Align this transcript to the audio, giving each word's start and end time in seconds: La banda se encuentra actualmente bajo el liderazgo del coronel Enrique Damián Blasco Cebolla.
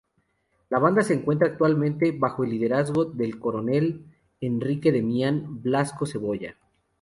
La 0.71 0.79
banda 0.79 1.03
se 1.03 1.13
encuentra 1.13 1.47
actualmente 1.47 2.11
bajo 2.11 2.43
el 2.43 2.49
liderazgo 2.49 3.05
del 3.05 3.37
coronel 3.37 4.03
Enrique 4.39 4.91
Damián 4.91 5.61
Blasco 5.61 6.07
Cebolla. 6.07 6.55